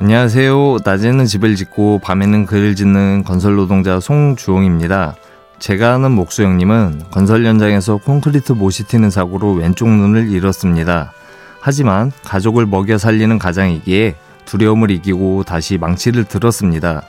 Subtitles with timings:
[0.00, 0.76] 안녕하세요.
[0.84, 5.16] 낮에는 집을 짓고 밤에는 글을 짓는 건설 노동자 송주홍입니다.
[5.58, 11.12] 제가 아는 목수 형님은 건설 현장에서 콘크리트 못이 튀는 사고로 왼쪽 눈을 잃었습니다.
[11.60, 17.02] 하지만 가족을 먹여 살리는 가장이기에 두려움을 이기고 다시 망치를 들었습니다.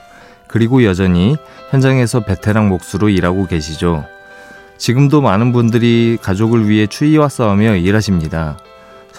[0.48, 1.36] 그리고 여전히
[1.70, 4.04] 현장에서 베테랑 목수로 일하고 계시죠.
[4.78, 8.56] 지금도 많은 분들이 가족을 위해 추위와 싸우며 일하십니다.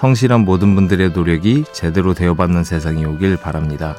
[0.02, 3.96] 성실한 모든 분들의 노력이 제대로 되어받는 세상이 오길 바랍니다.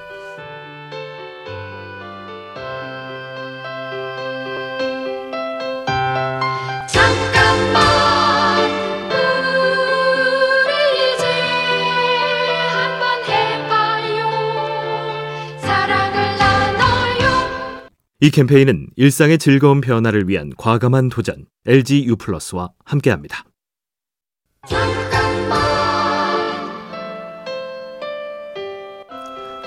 [18.18, 23.44] 이 캠페인은 일상의 즐거운 변화를 위한 과감한 도전 LG U+와 함께합니다.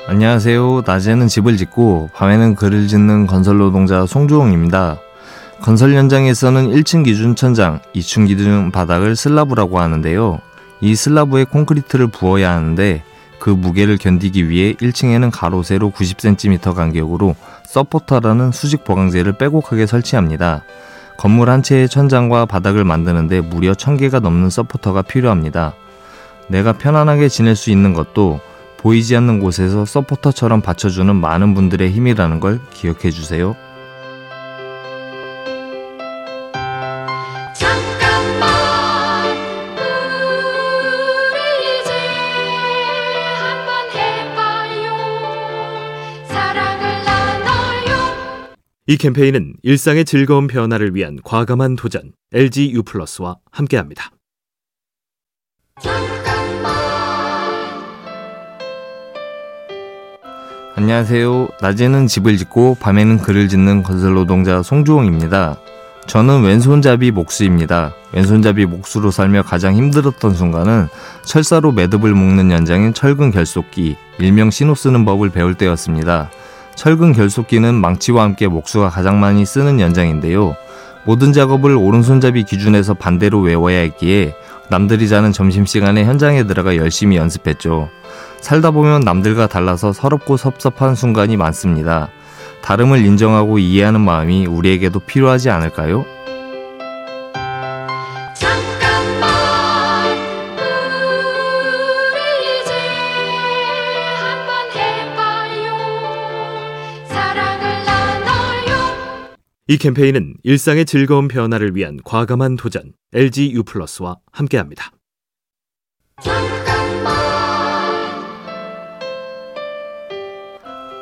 [0.07, 0.83] 안녕하세요.
[0.85, 4.99] 낮에는 집을 짓고 밤에는 글을 짓는 건설 노동자 송주홍입니다.
[5.61, 10.41] 건설 현장에서는 1층 기준 천장, 2층 기준 바닥을 슬라브라고 하는데요.
[10.81, 13.01] 이 슬라브에 콘크리트를 부어야 하는데
[13.39, 20.61] 그 무게를 견디기 위해 1층에는 가로 세로 90cm 간격으로 서포터라는 수직 보강재를 빼곡하게 설치합니다.
[21.17, 25.73] 건물 한 채의 천장과 바닥을 만드는데 무려 1000개가 넘는 서포터가 필요합니다.
[26.47, 28.39] 내가 편안하게 지낼 수 있는 것도
[28.85, 33.55] 보이지 않는 곳에서 서포터처럼 받쳐주는 많은 분들의 힘이라는 걸 기억해 주세요.
[48.85, 54.11] 이 캠페인은 일상의 즐거운 변화를 위한 과감한 도전 LG U+와 함께합니다.
[60.77, 61.47] 안녕하세요.
[61.61, 65.55] 낮에는 집을 짓고 밤에는 글을 짓는 건설 노동자 송주홍입니다.
[66.05, 67.93] 저는 왼손잡이 목수입니다.
[68.11, 70.89] 왼손잡이 목수로 살며 가장 힘들었던 순간은
[71.23, 76.29] 철사로 매듭을 묶는 연장인 철근 결속기, 일명 신호 쓰는 법을 배울 때였습니다.
[76.75, 80.57] 철근 결속기는 망치와 함께 목수가 가장 많이 쓰는 연장인데요.
[81.05, 84.33] 모든 작업을 오른손잡이 기준에서 반대로 외워야 했기에
[84.69, 87.89] 남들이 자는 점심시간에 현장에 들어가 열심히 연습했죠.
[88.41, 92.09] 살다 보면 남들과 달라서 서럽고 섭섭한 순간이 많습니다.
[92.61, 96.05] 다름을 인정하고 이해하는 마음이 우리에게도 필요하지 않을까요?
[109.67, 114.91] 이 캠페인은 일상의 즐거운 변화를 위한 과감한 도전 LG U+와 함께합니다.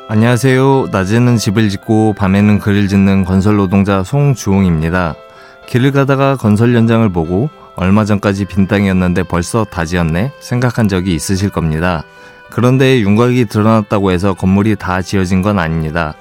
[0.08, 0.86] 안녕하세요.
[0.90, 5.14] 낮에는 집을 짓고 밤에는 글을 짓는 건설 노동자 송주홍입니다.
[5.68, 11.50] 길을 가다가 건설 현장을 보고 얼마 전까지 빈 땅이었는데 벌써 다 지었네 생각한 적이 있으실
[11.50, 12.04] 겁니다.
[12.50, 16.14] 그런데 윤곽이 드러났다고 해서 건물이 다 지어진 건 아닙니다.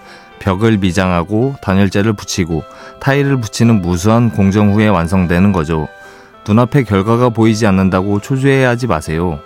[0.43, 2.63] 벽을 미장하고 단열재를 붙이고
[2.99, 5.87] 타일을 붙이는 무수한 공정 후에 완성되는 거죠.
[6.45, 9.39] 눈앞에 결과가 보이지 않는다고 초조해하지 마세요.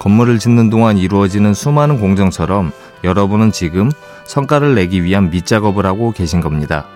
[0.00, 2.72] 건물을 짓는 동안 이루어지는 수많은 공정처럼
[3.04, 3.92] 여러분은 지금
[4.24, 6.86] 성과를 내기 위한 밑작업을 하고 계신 겁니다.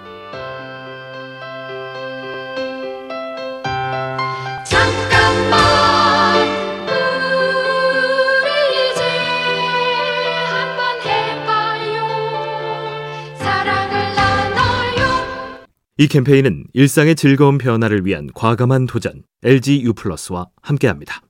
[15.96, 21.20] 이 캠페인은 일상의 즐거운 변화를 위한 과감한 도전 LG U+와 함께합니다.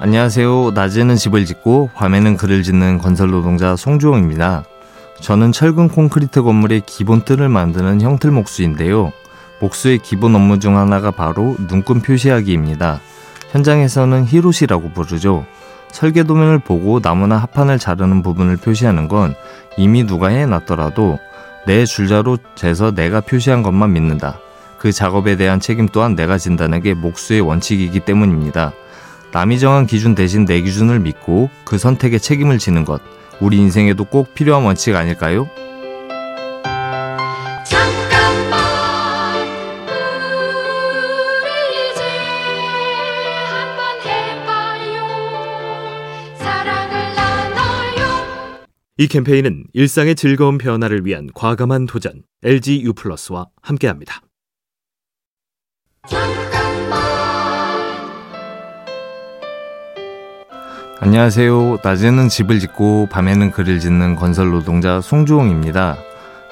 [0.00, 0.72] 안녕하세요.
[0.74, 4.64] 낮에는 집을 짓고 밤에는 글을 짓는 건설 노동자 송주홍입니다.
[5.20, 9.12] 저는 철근 콘크리트 건물의 기본 틀을 만드는 형틀 목수인데요.
[9.60, 13.00] 목수의 기본 업무 중 하나가 바로 눈금 표시하기입니다.
[13.52, 15.46] 현장에서는 히로시라고 부르죠.
[15.92, 19.34] 설계도면을 보고 나무나 합판을 자르는 부분을 표시하는 건
[19.76, 21.18] 이미 누가 해놨더라도
[21.66, 24.38] 내 줄자로 재서 내가 표시한 것만 믿는다.
[24.78, 28.72] 그 작업에 대한 책임 또한 내가 진다는 게 목수의 원칙이기 때문입니다.
[29.32, 33.00] 남이 정한 기준 대신 내 기준을 믿고 그 선택에 책임을 지는 것.
[33.40, 35.48] 우리 인생에도 꼭 필요한 원칙 아닐까요?
[48.98, 54.20] 이 캠페인은 일상의 즐거운 변화를 위한 과감한 도전 LG U 플러스와 함께합니다.
[61.00, 61.78] 안녕하세요.
[61.82, 65.96] 낮에는 집을 짓고 밤에는 글을 짓는 건설 노동자 송주홍입니다.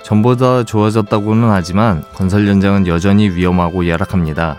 [0.03, 4.59] 전보다 좋아졌다고는 하지만 건설 현장은 여전히 위험하고 열악합니다.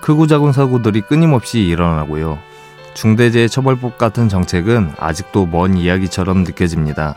[0.00, 2.49] 크고 작은 사고들이 끊임없이 일어나고요.
[2.94, 7.16] 중대재해처벌법 같은 정책은 아직도 먼 이야기처럼 느껴집니다.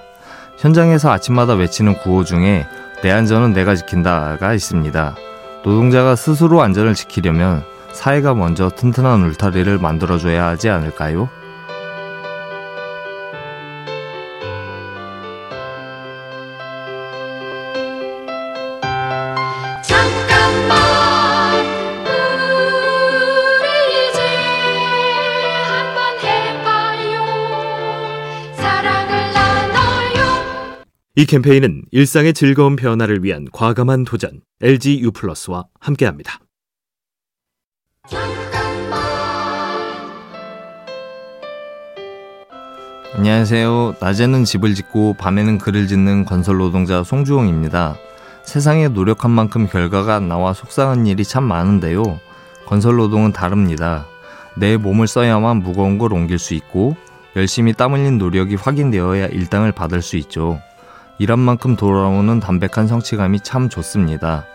[0.58, 2.66] 현장에서 아침마다 외치는 구호 중에
[3.02, 5.16] 내 안전은 내가 지킨다가 있습니다.
[5.64, 11.30] 노동자가 스스로 안전을 지키려면 사회가 먼저 튼튼한 울타리를 만들어줘야 하지 않을까요?
[31.15, 36.39] 이 캠페인은 일상의 즐거운 변화를 위한 과감한 도전 LG U+와 함께합니다.
[38.10, 39.00] 잠깐만
[43.13, 43.98] 안녕하세요.
[44.00, 47.95] 낮에는 집을 짓고 밤에는 글을 짓는 건설 노동자 송주홍입니다.
[48.42, 52.19] 세상에 노력한 만큼 결과가 안 나와 속상한 일이 참 많은데요.
[52.65, 54.07] 건설 노동은 다릅니다.
[54.57, 56.95] 내 몸을 써야만 무거운 걸 옮길 수 있고
[57.36, 60.60] 열심히 땀 흘린 노력이 확인되어야 일당을 받을 수 있죠.
[61.24, 64.46] 일한 만큼 돌아오는 담백한 성취감이 참 좋습니다.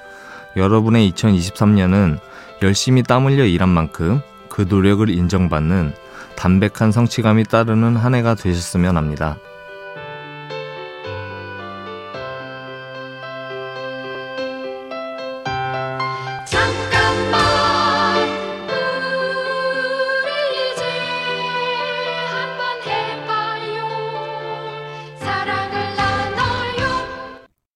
[0.54, 2.18] 여러분의 2023년은
[2.62, 4.20] 열심히 땀 흘려 일한 만큼
[4.50, 5.94] 그 노력을 인정받는
[6.36, 9.38] 담백한 성취감이 따르는 한 해가 되셨으면 합니다.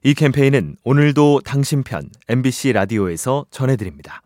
[0.04, 4.20] 이 캠페인은 오늘도 당신 편 MBC 라디오에서 전해드립니다.